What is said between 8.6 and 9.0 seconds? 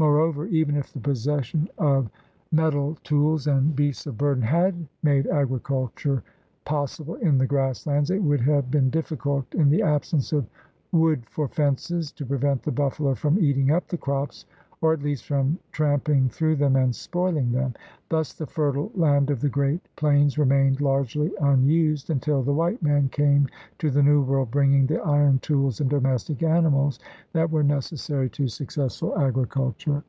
been